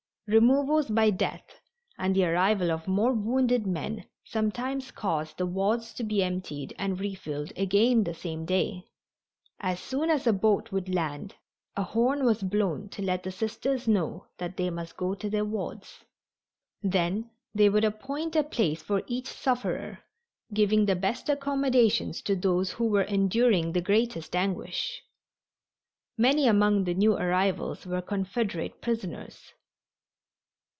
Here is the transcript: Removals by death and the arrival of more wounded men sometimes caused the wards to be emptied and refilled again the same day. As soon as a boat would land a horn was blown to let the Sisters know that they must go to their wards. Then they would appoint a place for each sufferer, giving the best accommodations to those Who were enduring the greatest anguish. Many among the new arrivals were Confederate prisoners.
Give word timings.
Removals 0.33 0.87
by 0.87 1.09
death 1.09 1.59
and 1.97 2.15
the 2.15 2.23
arrival 2.23 2.71
of 2.71 2.87
more 2.87 3.11
wounded 3.11 3.67
men 3.67 4.05
sometimes 4.23 4.89
caused 4.89 5.37
the 5.37 5.45
wards 5.45 5.93
to 5.95 6.05
be 6.05 6.23
emptied 6.23 6.73
and 6.79 6.97
refilled 7.01 7.51
again 7.57 8.05
the 8.05 8.13
same 8.13 8.45
day. 8.45 8.85
As 9.59 9.77
soon 9.81 10.09
as 10.09 10.25
a 10.25 10.31
boat 10.31 10.71
would 10.71 10.87
land 10.87 11.35
a 11.75 11.83
horn 11.83 12.23
was 12.23 12.43
blown 12.43 12.87
to 12.91 13.01
let 13.01 13.23
the 13.23 13.31
Sisters 13.33 13.89
know 13.89 14.27
that 14.37 14.55
they 14.55 14.69
must 14.69 14.95
go 14.95 15.13
to 15.15 15.29
their 15.29 15.43
wards. 15.43 16.05
Then 16.81 17.29
they 17.53 17.67
would 17.67 17.83
appoint 17.83 18.33
a 18.37 18.43
place 18.45 18.81
for 18.81 19.03
each 19.07 19.27
sufferer, 19.27 19.99
giving 20.53 20.85
the 20.85 20.95
best 20.95 21.27
accommodations 21.27 22.21
to 22.21 22.37
those 22.37 22.71
Who 22.71 22.87
were 22.87 23.01
enduring 23.03 23.73
the 23.73 23.81
greatest 23.81 24.33
anguish. 24.33 25.03
Many 26.17 26.47
among 26.47 26.85
the 26.85 26.93
new 26.93 27.15
arrivals 27.17 27.85
were 27.85 28.01
Confederate 28.01 28.79
prisoners. 28.81 29.51